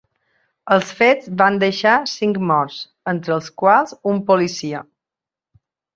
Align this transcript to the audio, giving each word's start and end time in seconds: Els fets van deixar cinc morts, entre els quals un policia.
Els 0.75 0.93
fets 1.01 1.27
van 1.41 1.59
deixar 1.63 1.93
cinc 2.13 2.39
morts, 2.53 2.79
entre 3.15 3.35
els 3.39 3.51
quals 3.65 3.95
un 4.15 4.23
policia. 4.31 4.81